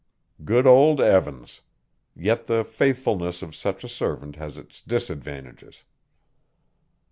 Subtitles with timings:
[0.43, 1.61] Good old Evans!
[2.15, 5.83] Yet the faithfulness of such a servant has its disadvantages.